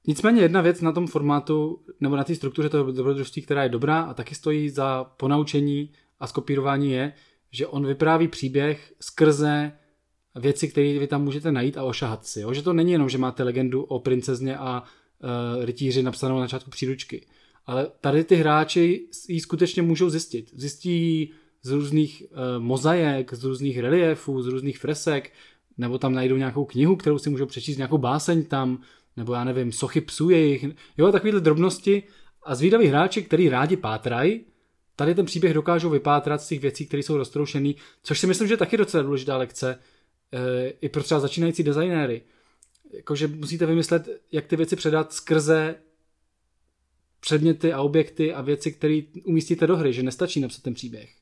[0.07, 4.01] Nicméně jedna věc na tom formátu, nebo na té struktuře toho dobrodružství, která je dobrá
[4.01, 7.13] a taky stojí za ponaučení a skopírování je,
[7.51, 9.71] že on vypráví příběh skrze
[10.35, 12.41] věci, které vy tam můžete najít a ošahat si.
[12.41, 12.53] Jo?
[12.53, 16.69] Že to není jenom, že máte legendu o princezně a uh, rytíři napsanou na začátku
[16.69, 17.25] příručky.
[17.65, 20.51] Ale tady ty hráči ji skutečně můžou zjistit.
[20.53, 25.31] Zjistí z různých uh, mozaik, z různých reliefů, z různých fresek,
[25.77, 28.81] nebo tam najdou nějakou knihu, kterou si můžou přečíst, nějakou báseň tam,
[29.17, 30.65] nebo já nevím, sochy psů jejich.
[30.97, 32.03] Jo, takovéhle drobnosti.
[32.43, 34.41] A zvídaví hráči, který rádi pátrají,
[34.95, 38.53] tady ten příběh dokážou vypátrat z těch věcí, které jsou roztroušené, což si myslím, že
[38.53, 39.79] je taky docela důležitá lekce,
[40.81, 42.21] i pro třeba začínající designéry.
[42.93, 45.75] Jakože musíte vymyslet, jak ty věci předat skrze
[47.19, 51.15] předměty a objekty a věci, které umístíte do hry, že nestačí napsat ten příběh.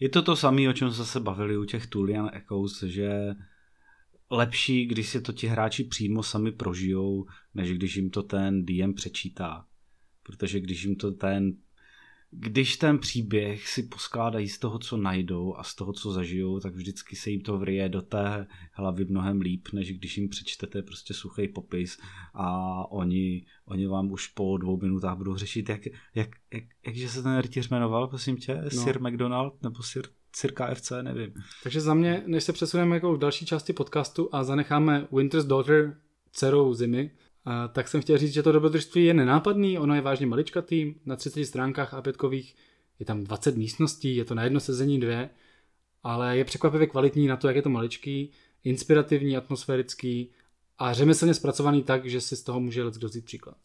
[0.00, 3.34] Je to to samé, o čem jsme se bavili u těch Tulian Echoes, že
[4.30, 8.94] lepší, když si to ti hráči přímo sami prožijou, než když jim to ten DM
[8.94, 9.66] přečítá.
[10.22, 11.52] Protože když jim to ten
[12.34, 16.74] když ten příběh si poskládají z toho, co najdou a z toho, co zažijou, tak
[16.74, 21.14] vždycky se jim to vryje do té hlavy mnohem líp, než když jim přečtete prostě
[21.14, 21.98] suchý popis
[22.34, 27.22] a oni, oni vám už po dvou minutách budou řešit, jak, jak, jak, jakže se
[27.22, 28.70] ten rytíř jmenoval, prosím tě, no.
[28.70, 30.02] Sir McDonald nebo Sir
[30.36, 31.34] Sir KFC, nevím.
[31.62, 35.96] Takže za mě, než se přesuneme jako k další části podcastu a zanecháme Winter's Daughter
[36.32, 37.10] dcerou zimy,
[37.72, 41.44] tak jsem chtěl říct, že to dobrodružství je nenápadný, ono je vážně maličkatý, na 30
[41.44, 42.56] stránkách a pětkových
[42.98, 45.30] je tam 20 místností, je to na jedno sezení dvě,
[46.02, 48.30] ale je překvapivě kvalitní na to, jak je to maličký,
[48.64, 50.30] inspirativní, atmosférický
[50.78, 53.56] a řemeslně zpracovaný tak, že si z toho může let vzít příklad.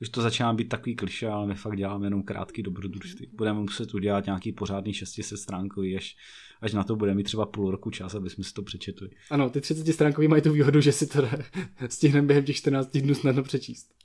[0.00, 3.28] Už to začíná být takový kliše, ale my fakt děláme jenom krátký dobrodružství.
[3.32, 6.16] Budeme muset udělat nějaký pořádný 600 stránkový, až,
[6.60, 9.10] až na to bude mít třeba půl roku čas, aby jsme si to přečetli.
[9.30, 11.28] Ano, ty 30 stránkový mají tu výhodu, že si to
[11.88, 13.98] stihneme během těch 14 dnů snadno přečíst.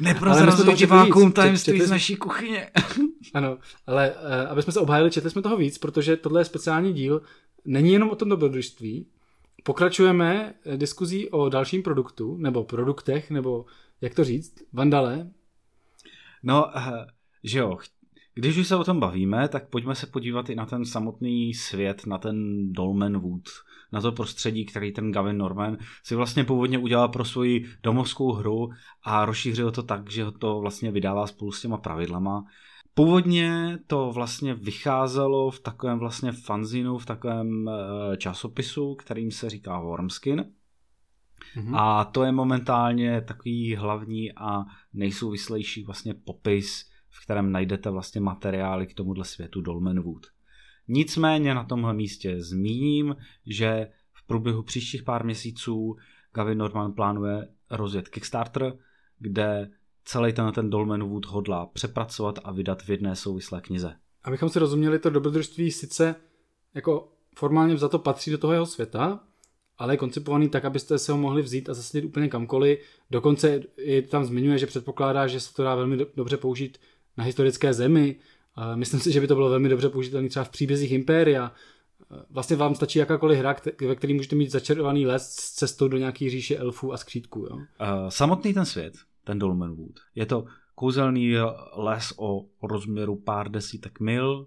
[0.00, 2.70] Neprozrazuj divákům tajemství z naší kuchyně.
[3.34, 6.92] ano, ale uh, aby jsme se obhájili, četli jsme toho víc, protože tohle je speciální
[6.92, 7.22] díl.
[7.64, 9.06] Není jenom o tom dobrodružství.
[9.62, 13.64] Pokračujeme eh, diskuzí o dalším produktu, nebo produktech, nebo
[14.04, 15.30] jak to říct, vandale.
[16.42, 16.88] No, uh,
[17.44, 17.78] že jo,
[18.34, 22.06] když už se o tom bavíme, tak pojďme se podívat i na ten samotný svět,
[22.06, 23.42] na ten Dolmen Wood,
[23.92, 28.70] na to prostředí, který ten Gavin Norman si vlastně původně udělal pro svoji domovskou hru
[29.02, 32.44] a rozšířil to tak, že to vlastně vydává spolu s těma pravidlama.
[32.94, 39.80] Původně to vlastně vycházelo v takovém vlastně fanzinu, v takovém eh, časopisu, kterým se říká
[39.80, 40.44] Wormskin.
[41.56, 41.76] Mm-hmm.
[41.76, 48.86] A to je momentálně takový hlavní a nejsouvislejší vlastně popis, v kterém najdete vlastně materiály
[48.86, 50.26] k tomuhle světu Dolmenwood.
[50.88, 55.96] Nicméně na tomhle místě zmíním, že v průběhu příštích pár měsíců
[56.34, 58.72] Gavin Norman plánuje rozjet Kickstarter,
[59.18, 59.70] kde
[60.04, 63.96] celý ten, ten Dolmenwood hodlá přepracovat a vydat v jedné souvislé knize.
[64.24, 66.14] Abychom si rozuměli, to dobrodružství sice
[66.74, 69.20] jako formálně za to patří do toho jeho světa,
[69.78, 72.78] ale je koncipovaný tak, abyste se ho mohli vzít a zasadit úplně kamkoliv.
[73.10, 76.78] Dokonce je tam zmiňuje, že předpokládá, že se to dá velmi dobře použít
[77.16, 78.16] na historické zemi,
[78.74, 81.52] Myslím si, že by to bylo velmi dobře použitelné třeba v příbězích Impéria.
[82.30, 83.56] Vlastně vám stačí jakákoliv hra,
[83.88, 87.40] ve které můžete mít začarovaný les s cestou do nějaký říše elfů a skřítků.
[87.40, 87.58] Jo?
[88.08, 91.34] Samotný ten svět, ten Dolmenwood, je to kouzelný
[91.76, 94.46] les o rozměru pár desítek mil,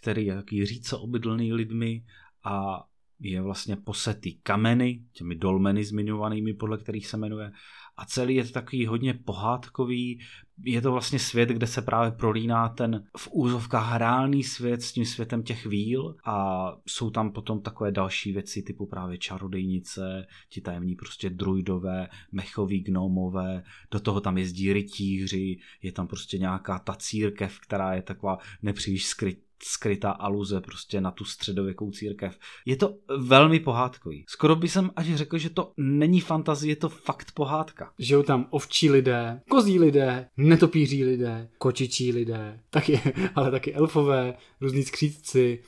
[0.00, 2.04] který je takový říce obydlený lidmi
[2.44, 2.84] a
[3.24, 7.52] je vlastně posetý kameny, těmi dolmeny zmiňovanými, podle kterých se jmenuje,
[7.96, 10.20] a celý je to takový hodně pohádkový.
[10.64, 15.04] Je to vlastně svět, kde se právě prolíná ten v úzovkách reálný svět s tím
[15.04, 16.16] světem těch víl.
[16.24, 22.80] A jsou tam potom takové další věci typu právě čarodejnice, ti tajemní prostě druidové, mechoví
[22.80, 28.38] gnomové, do toho tam jezdí rytíři, je tam prostě nějaká ta církev, která je taková
[28.62, 32.38] nepříliš skryt, skrytá aluze prostě na tu středověkou církev.
[32.66, 34.24] Je to velmi pohádkový.
[34.28, 37.92] Skoro by jsem až řekl, že to není fantazie, je to fakt pohádka.
[37.98, 43.00] Žijou tam ovčí lidé, kozí lidé, netopíří lidé, kočičí lidé, taky,
[43.34, 45.62] ale taky elfové, různí skřítci,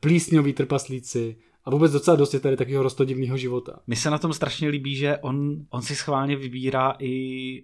[0.00, 1.36] plísňoví trpaslíci,
[1.68, 3.80] a vůbec docela dost je tady takového rostodivného života.
[3.86, 7.12] Mně se na tom strašně líbí, že on, on si schválně vybírá i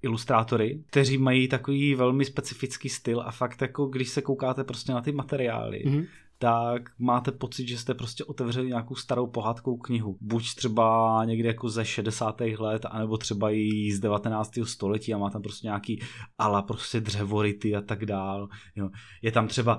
[0.02, 5.00] ilustrátory, kteří mají takový velmi specifický styl a fakt jako když se koukáte prostě na
[5.00, 6.06] ty materiály, mm-hmm
[6.38, 10.18] tak máte pocit, že jste prostě otevřeli nějakou starou pohádkou knihu.
[10.20, 12.40] Buď třeba někde jako ze 60.
[12.58, 14.50] let, anebo třeba i z 19.
[14.64, 16.02] století a má tam prostě nějaký
[16.38, 18.48] ala prostě dřevority a tak dál.
[18.76, 18.90] Jo.
[19.22, 19.78] Je tam třeba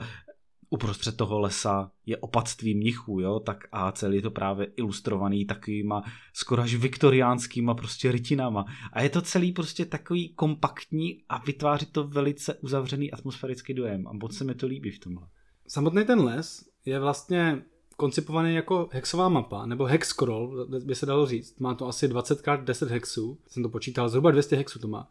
[0.70, 6.04] uprostřed toho lesa je opatství mnichů, jo, tak a celý je to právě ilustrovaný takovýma
[6.34, 8.66] skoro až viktoriánskýma prostě rytinama.
[8.94, 14.08] A je to celý prostě takový kompaktní a vytváří to velice uzavřený atmosférický dojem.
[14.08, 15.28] A moc se mi to líbí v tomhle.
[15.68, 17.62] Samotný ten les je vlastně
[17.98, 21.60] koncipovaný jako hexová mapa, nebo hex scroll, by se dalo říct.
[21.60, 25.10] Má to asi 20x10 hexů, jsem to počítal, zhruba 200 hexů to má.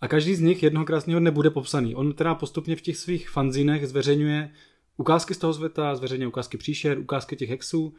[0.00, 1.94] A každý z nich jednoho krásného dne bude popsaný.
[1.94, 4.50] On teda postupně v těch svých fanzinech zveřejňuje
[4.96, 7.94] ukázky z toho světa, zveřejně ukázky příšer, ukázky těch hexů,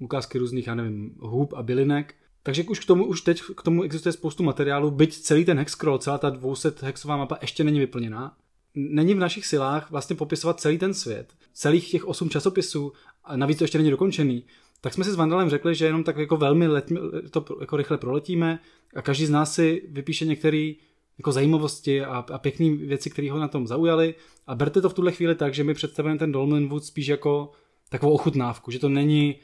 [0.00, 2.14] ukázky různých, já nevím, hůb a bylinek.
[2.42, 5.72] Takže už k tomu, už teď k tomu existuje spoustu materiálu, byť celý ten hex
[5.72, 8.36] scroll, celá ta 200 hexová mapa ještě není vyplněná.
[8.74, 12.92] Není v našich silách vlastně popisovat celý ten svět, celých těch osm časopisů,
[13.24, 14.44] a navíc to ještě není dokončený.
[14.80, 16.92] Tak jsme si s Vandalem řekli, že jenom tak jako velmi let,
[17.30, 18.58] to jako rychle proletíme
[18.96, 20.76] a každý z nás si vypíše některý
[21.18, 24.14] jako zajímavosti a, a pěkné věci, které ho na tom zaujaly.
[24.46, 27.50] A berte to v tuhle chvíli tak, že mi představujeme ten Dolmen Wood spíš jako
[27.88, 29.36] takovou ochutnávku, že to není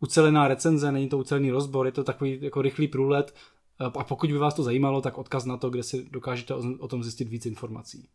[0.00, 3.34] ucelená recenze, není to ucelený rozbor, je to takový jako rychlý průlet
[3.78, 7.02] a pokud by vás to zajímalo, tak odkaz na to, kde si dokážete o tom
[7.02, 8.08] zjistit víc informací.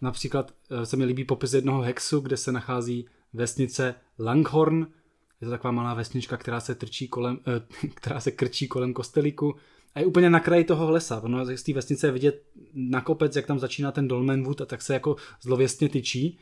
[0.00, 4.86] Například eh, se mi líbí popis jednoho hexu, kde se nachází vesnice Langhorn.
[5.40, 9.54] Je to taková malá vesnička, která se, trčí kolem, eh, která se krčí kolem kostelíku
[9.94, 11.20] a je úplně na kraji toho lesa.
[11.20, 12.42] Ono z té vesnice je vidět
[12.74, 16.38] na kopec, jak tam začíná ten Dolmenwood a tak se jako zlověstně tyčí.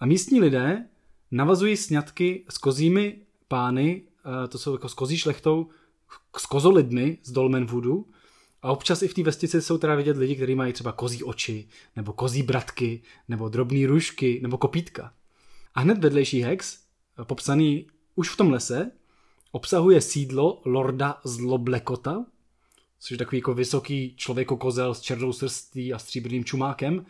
[0.00, 0.86] A místní lidé
[1.30, 4.02] navazují sňatky s kozími pány,
[4.44, 5.68] eh, to jsou jako s kozí šlechtou,
[6.38, 8.06] s kozolidmi z Dolmenwoodu.
[8.62, 11.68] A občas i v té vesnici jsou teda vidět lidi, kteří mají třeba kozí oči,
[11.96, 15.12] nebo kozí bratky, nebo drobné růžky, nebo kopítka.
[15.74, 16.78] A hned vedlejší hex,
[17.20, 18.90] eh, popsaný už v tom lese,
[19.52, 22.24] obsahuje sídlo lorda Zloblekota,
[23.00, 27.06] což je takový jako vysoký člověkokozel s černou srstí a stříbrným čumákem.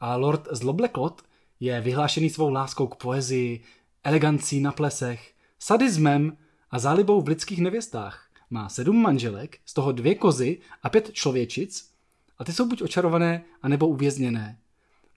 [0.00, 1.22] A Lord Zlobleklot
[1.60, 3.60] je vyhlášený svou láskou k poezii,
[4.04, 6.36] elegancí na plesech, sadismem
[6.70, 8.28] a zálibou v lidských nevěstách.
[8.50, 11.90] Má sedm manželek, z toho dvě kozy a pět člověčic
[12.38, 14.58] a ty jsou buď očarované, anebo uvězněné.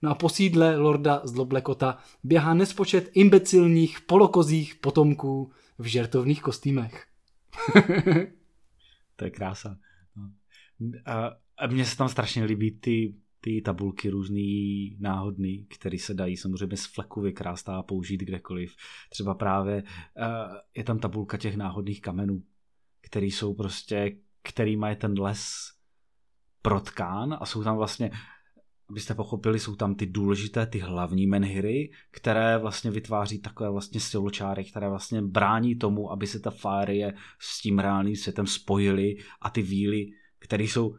[0.02, 7.06] No a po sídle lorda Zloblekota běhá nespočet imbecilních polokozích potomků v žertovných kostýmech.
[9.16, 9.76] to je krása.
[11.06, 16.36] A, a mně se tam strašně líbí ty, ty tabulky různý náhodný, které se dají
[16.36, 18.74] samozřejmě z fleku vykrást a použít kdekoliv.
[19.10, 22.42] Třeba právě uh, je tam tabulka těch náhodných kamenů,
[23.00, 25.44] který jsou prostě, který mají ten les
[26.62, 28.10] protkán a jsou tam vlastně
[28.92, 34.64] abyste pochopili, jsou tam ty důležité, ty hlavní menhiry, které vlastně vytváří takové vlastně siločáry,
[34.64, 39.62] které vlastně brání tomu, aby se ta fárie s tím reálným světem spojily a ty
[39.62, 40.06] víly,
[40.42, 40.96] které jsou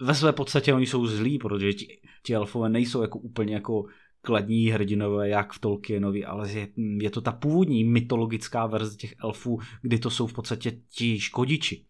[0.00, 3.84] ve své podstatě oni jsou zlí, protože ti, ti elfové nejsou jako úplně jako
[4.20, 9.58] kladní hrdinové, jak v Tolkienovi, ale je, je to ta původní mytologická verze těch elfů,
[9.82, 11.84] kdy to jsou v podstatě ti škodiči.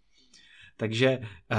[0.77, 1.59] Takže uh,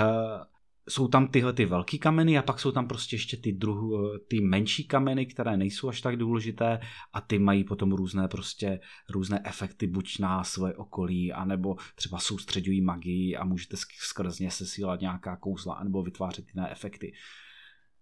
[0.91, 3.91] jsou tam tyhle ty velký kameny a pak jsou tam prostě ještě ty, druh,
[4.27, 6.79] ty menší kameny, které nejsou až tak důležité
[7.13, 12.81] a ty mají potom různé prostě různé efekty buď na svoje okolí, anebo třeba soustředují
[12.81, 17.13] magii a můžete skrz ně sesílat nějaká kouzla nebo vytvářet jiné efekty.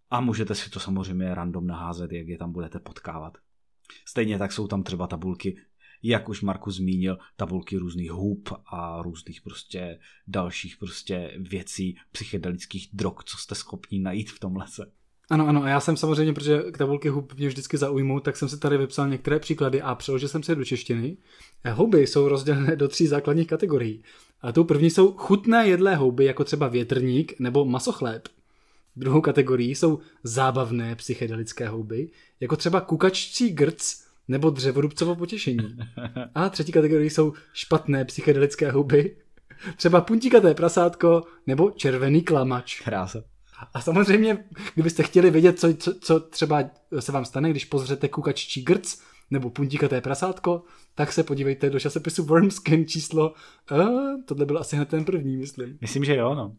[0.09, 3.37] A můžete si to samozřejmě random naházet, jak je tam budete potkávat.
[4.05, 5.57] Stejně tak jsou tam třeba tabulky
[6.03, 13.13] jak už Marku zmínil, tabulky různých hub a různých prostě dalších prostě věcí, psychedelických drog,
[13.25, 14.91] co jste schopni najít v tom lese.
[15.29, 18.59] Ano, ano, a já jsem samozřejmě, protože tabulky hub mě vždycky zaujmou, tak jsem si
[18.59, 21.17] tady vypsal některé příklady a přeložil jsem se do češtiny.
[21.71, 24.03] Houby jsou rozdělené do tří základních kategorií.
[24.41, 28.27] A tou první jsou chutné jedlé houby, jako třeba větrník nebo masochléb.
[28.95, 32.09] Druhou kategorií jsou zábavné psychedelické houby,
[32.39, 35.77] jako třeba kukaččí grc nebo dřevorubcovo potěšení.
[36.35, 39.17] A třetí kategorie jsou špatné psychedelické houby,
[39.77, 42.81] třeba puntikaté prasátko nebo červený klamač.
[42.81, 43.23] Krása.
[43.73, 46.63] A samozřejmě, kdybyste chtěli vědět, co, co, co třeba
[46.99, 50.63] se vám stane, když pozřete kukaččí grc nebo puntikaté prasátko,
[50.95, 53.33] tak se podívejte do časopisu Wormskin číslo,
[53.71, 55.77] uh, tohle byl asi hned ten první, myslím.
[55.81, 56.47] Myslím, že jo, no.
[56.47, 56.55] Uh,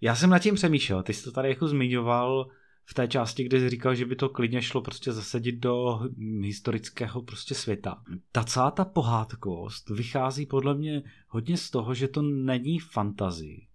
[0.00, 2.46] já jsem nad tím přemýšlel, ty jsi to tady jako zmiňoval,
[2.86, 6.00] v té části, kde říkal, že by to klidně šlo prostě zasadit do
[6.40, 8.02] historického prostě světa.
[8.32, 13.66] Ta celá ta pohádkovost vychází podle mě hodně z toho, že to není fantazii.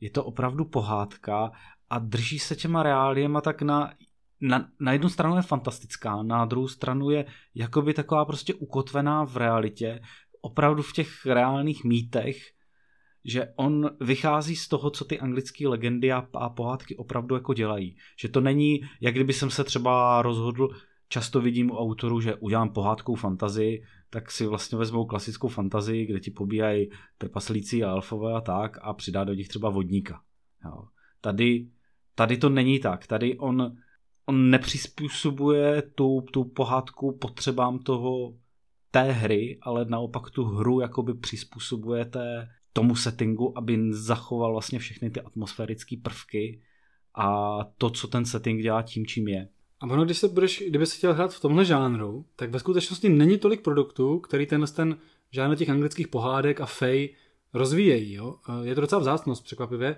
[0.00, 1.50] Je to opravdu pohádka
[1.90, 3.94] a drží se těma reáliema tak na,
[4.40, 9.36] na, na jednu stranu je fantastická, na druhou stranu je jakoby taková prostě ukotvená v
[9.36, 10.00] realitě,
[10.40, 12.36] opravdu v těch reálných mýtech,
[13.24, 17.96] že on vychází z toho, co ty anglické legendy a, pohádky opravdu jako dělají.
[18.20, 20.68] Že to není, jak kdyby jsem se třeba rozhodl,
[21.08, 26.20] často vidím u autorů, že udělám pohádkou fantazii, tak si vlastně vezmou klasickou fantazii, kde
[26.20, 30.22] ti pobíjají trpaslíci a alfové a tak a přidá do nich třeba vodníka.
[30.64, 30.84] Jo.
[31.20, 31.68] Tady,
[32.14, 33.06] tady to není tak.
[33.06, 33.76] Tady on,
[34.26, 38.34] on nepřizpůsobuje tu, tu pohádku potřebám toho
[38.90, 45.10] té hry, ale naopak tu hru jakoby přizpůsobuje té, tomu settingu, aby zachoval vlastně všechny
[45.10, 46.60] ty atmosférické prvky
[47.14, 49.48] a to, co ten setting dělá tím, čím je.
[49.80, 53.08] A ono, když se budeš, kdyby se chtěl hrát v tomhle žánru, tak ve skutečnosti
[53.08, 54.98] není tolik produktů, který ten, ten
[55.30, 57.14] žánr těch anglických pohádek a fej
[57.54, 58.12] rozvíjejí.
[58.12, 58.36] Jo?
[58.62, 59.96] Je to docela vzácnost, překvapivě.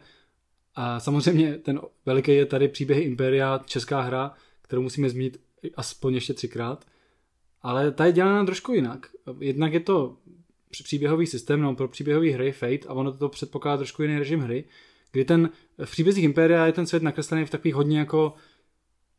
[0.74, 5.40] A samozřejmě ten veliký je tady příběhy Imperia, česká hra, kterou musíme zmínit
[5.76, 6.84] aspoň ještě třikrát.
[7.62, 9.06] Ale ta je dělána trošku jinak.
[9.40, 10.16] Jednak je to
[10.82, 14.64] příběhový systém, no, pro příběhový hry Fate a ono to předpokládá trošku jiný režim hry,
[15.12, 15.50] kdy ten
[15.84, 18.34] v příbězích Imperia je ten svět nakreslený v takových hodně jako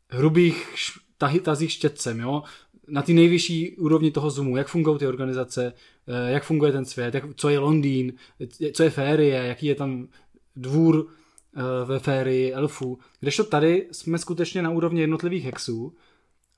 [0.08, 0.74] hrubých
[1.18, 2.42] tahy, tazích štětcem, jo?
[2.88, 5.72] na ty nejvyšší úrovni toho zoomu, jak fungují ty organizace,
[6.06, 8.12] eh, jak funguje ten svět, jak, co je Londýn,
[8.72, 10.08] co je férie, jaký je tam
[10.56, 11.06] dvůr
[11.56, 12.98] eh, ve férii elfů.
[13.20, 15.96] Kdežto tady jsme skutečně na úrovni jednotlivých hexů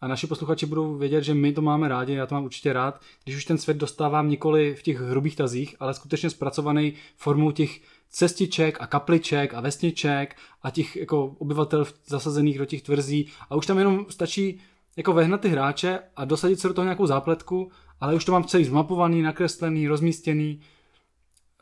[0.00, 3.00] a naši posluchači budou vědět, že my to máme rádi, já to mám určitě rád,
[3.24, 7.80] když už ten svět dostávám nikoli v těch hrubých tazích, ale skutečně zpracovaný formou těch
[8.10, 13.66] cestiček a kapliček a vesniček a těch jako obyvatel zasazených do těch tvrzí a už
[13.66, 14.60] tam jenom stačí
[14.96, 17.70] jako vehnat ty hráče a dosadit se do toho nějakou zápletku,
[18.00, 20.60] ale už to mám celý zmapovaný, nakreslený, rozmístěný.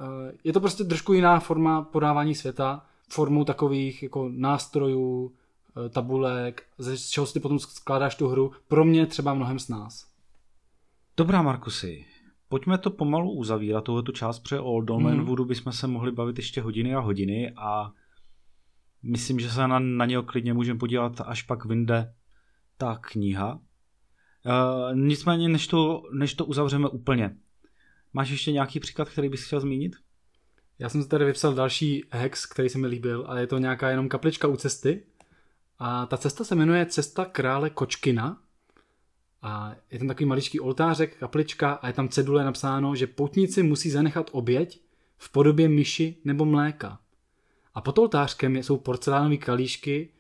[0.01, 5.33] Eh, je to prostě trošku jiná forma podávání světa, formou takových jako nástrojů,
[5.91, 10.07] tabulek, z čeho si ty potom skládáš tu hru, pro mě třeba mnohem s nás.
[11.17, 12.07] Dobrá, Markusy.
[12.49, 15.25] pojďme to pomalu uzavírat, tuhletu část, protože o Dolmen hmm.
[15.25, 17.93] Woodu bychom se mohli bavit ještě hodiny a hodiny a
[19.03, 22.15] myslím, že se na, na něho klidně můžeme podívat, až pak vyjde
[22.79, 23.55] ta kniha.
[23.55, 27.37] Uh, nicméně, než to, než to uzavřeme úplně,
[28.13, 29.97] máš ještě nějaký příklad, který bys chtěl zmínit?
[30.79, 33.91] Já jsem si tady vypsal další hex, který se mi líbil, a je to nějaká
[33.91, 35.07] jenom kaplička u cesty.
[35.79, 38.43] A ta cesta se jmenuje Cesta krále Kočkina.
[39.43, 43.91] A je tam takový maličký oltářek, kaplička a je tam cedule napsáno, že poutníci musí
[43.91, 44.81] zanechat oběť
[45.17, 47.01] v podobě myši nebo mléka.
[47.75, 50.11] A pod oltářkem jsou porcelánové kalíšky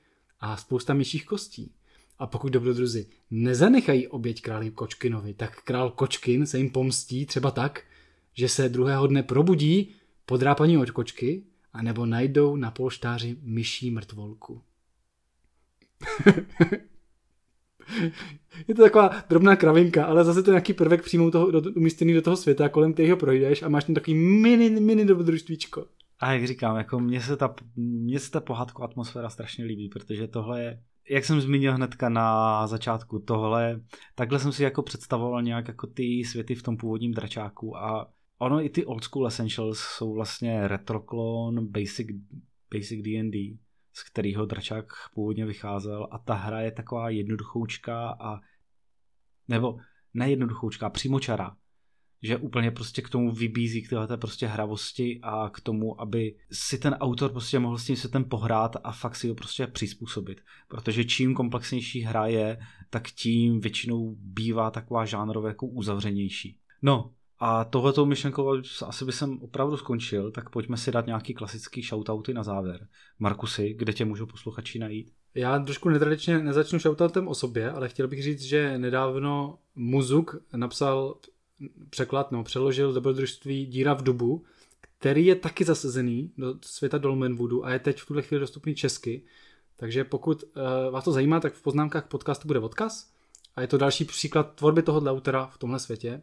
[0.40, 1.74] a spousta myších kostí.
[2.18, 7.82] A pokud dobrodruzi nezanechají oběť králi Kočkinovi, tak král Kočkin se jim pomstí třeba tak,
[8.34, 9.94] že se druhého dne probudí
[10.26, 14.62] podrápaní od kočky, anebo najdou na polštáři myší mrtvolku.
[18.68, 22.22] je to taková drobná kravinka, ale zase to nějaký prvek přímo toho, do, umístěný do
[22.22, 25.86] toho světa, kolem kterého projdeš a máš tam takový mini, mini dobrodružstvíčko.
[26.20, 30.28] A jak říkám, jako mně se ta, mně se ta pohádko atmosféra strašně líbí, protože
[30.28, 33.80] tohle je, jak jsem zmínil hnedka na začátku, tohle,
[34.14, 38.64] takhle jsem si jako představoval nějak jako ty světy v tom původním dračáku a ono
[38.64, 42.08] i ty old school essentials jsou vlastně retroklon basic,
[42.74, 43.58] basic D&D,
[43.94, 48.40] z kterého dračák původně vycházel a ta hra je taková jednoduchoučka a
[49.48, 49.76] nebo
[50.14, 51.56] ne jednoduchoučka, přímočara,
[52.22, 56.78] že úplně prostě k tomu vybízí k téhle prostě hravosti a k tomu, aby si
[56.78, 60.40] ten autor prostě mohl s tím světem pohrát a fakt si ho prostě přizpůsobit.
[60.68, 62.58] Protože čím komplexnější hra je,
[62.90, 66.58] tak tím většinou bývá taková žánrově jako uzavřenější.
[66.82, 67.14] No,
[67.46, 72.34] a tohletou myšlenkou asi by jsem opravdu skončil, tak pojďme si dát nějaký klasický shoutouty
[72.34, 72.88] na závěr.
[73.18, 75.12] Markusy, kde tě můžou posluchači najít?
[75.34, 81.16] Já trošku netradičně nezačnu shoutoutem o sobě, ale chtěl bych říct, že nedávno Muzuk napsal
[81.90, 84.44] překlad, no, přeložil dobrodružství Díra v dubu,
[84.80, 89.22] který je taky zasazený do světa Dolmenwoodu a je teď v tuhle chvíli dostupný česky.
[89.76, 93.10] Takže pokud uh, vás to zajímá, tak v poznámkách podcastu bude odkaz
[93.56, 96.22] a je to další příklad tvorby tohohle autora v tomhle světě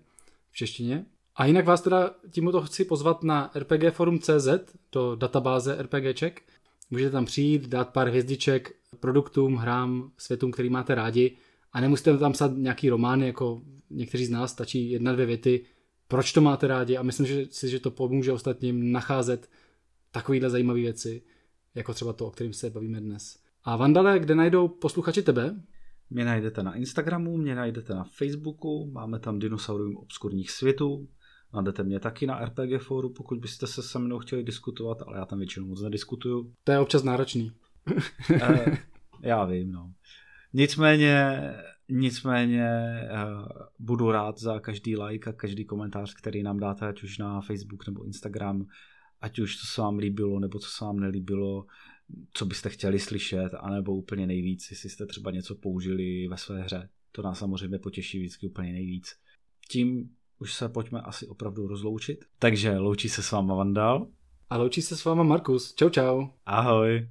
[0.51, 1.05] v češtině.
[1.35, 4.47] A jinak vás teda tímto chci pozvat na rpgforum.cz
[4.91, 6.41] do databáze RPGček.
[6.89, 11.37] Můžete tam přijít, dát pár hvězdiček produktům, hrám, světům, který máte rádi
[11.73, 15.65] a nemusíte tam psát nějaký romány, jako někteří z nás, stačí jedna, dvě věty,
[16.07, 19.49] proč to máte rádi a myslím že si, že to pomůže ostatním nacházet
[20.11, 21.21] takovýhle zajímavé věci,
[21.75, 23.39] jako třeba to, o kterým se bavíme dnes.
[23.63, 25.55] A Vandale, kde najdou posluchači tebe?
[26.13, 31.07] Mě najdete na Instagramu, mě najdete na Facebooku, máme tam Dinosaurium obskurních světů,
[31.53, 35.25] najdete mě taky na RPG fóru, pokud byste se se mnou chtěli diskutovat, ale já
[35.25, 36.53] tam většinou moc nediskutuju.
[36.63, 37.51] To je občas náročný.
[38.41, 38.77] e,
[39.21, 39.93] já vím, no.
[40.53, 41.41] Nicméně,
[41.89, 42.69] nicméně
[43.11, 43.47] uh,
[43.79, 47.87] budu rád za každý like a každý komentář, který nám dáte, ať už na Facebook
[47.87, 48.65] nebo Instagram,
[49.21, 51.65] ať už to se vám líbilo nebo co se vám nelíbilo
[52.33, 56.89] co byste chtěli slyšet, anebo úplně nejvíc, jestli jste třeba něco použili ve své hře.
[57.11, 59.15] To nás samozřejmě potěší vždycky úplně nejvíc.
[59.69, 60.09] Tím
[60.39, 62.25] už se pojďme asi opravdu rozloučit.
[62.39, 64.07] Takže loučí se s váma Vandal.
[64.49, 65.73] A loučí se s váma Markus.
[65.75, 66.27] Čau čau.
[66.45, 67.07] Ahoj.